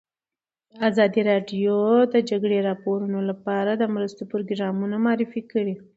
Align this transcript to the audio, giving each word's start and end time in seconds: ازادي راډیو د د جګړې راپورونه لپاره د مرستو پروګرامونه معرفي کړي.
ازادي 0.89 1.21
راډیو 1.31 1.75
د 2.05 2.07
د 2.13 2.15
جګړې 2.29 2.57
راپورونه 2.69 3.19
لپاره 3.29 3.71
د 3.75 3.83
مرستو 3.95 4.23
پروګرامونه 4.31 4.95
معرفي 5.05 5.41
کړي. 5.51 5.75